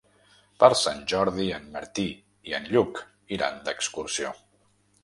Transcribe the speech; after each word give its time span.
Per 0.61 0.69
Sant 0.79 1.03
Jordi 1.13 1.45
en 1.59 1.69
Martí 1.75 2.07
i 2.53 2.59
en 2.61 2.67
Lluc 2.73 3.05
iran 3.39 3.65
d'excursió. 3.71 4.35